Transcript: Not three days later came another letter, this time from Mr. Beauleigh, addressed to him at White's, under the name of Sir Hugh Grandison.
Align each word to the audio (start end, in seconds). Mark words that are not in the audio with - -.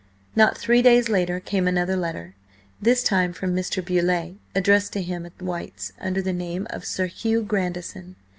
Not 0.35 0.57
three 0.57 0.81
days 0.81 1.09
later 1.09 1.39
came 1.39 1.67
another 1.67 1.95
letter, 1.95 2.33
this 2.81 3.03
time 3.03 3.33
from 3.33 3.55
Mr. 3.55 3.85
Beauleigh, 3.85 4.33
addressed 4.55 4.93
to 4.93 5.03
him 5.03 5.27
at 5.27 5.39
White's, 5.39 5.93
under 6.01 6.23
the 6.23 6.33
name 6.33 6.65
of 6.71 6.85
Sir 6.85 7.05
Hugh 7.05 7.43
Grandison. 7.43 8.15